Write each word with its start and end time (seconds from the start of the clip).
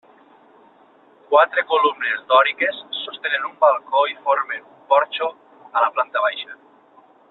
Quatre 1.33 1.63
columnes 1.73 2.25
dòriques 2.33 2.81
sostenen 3.03 3.47
un 3.51 3.55
balcó 3.67 4.03
i 4.15 4.19
formen 4.27 4.67
un 4.75 4.83
porxo 4.95 5.33
a 5.71 5.89
la 5.89 5.95
planta 5.99 6.29
baixa. 6.29 6.63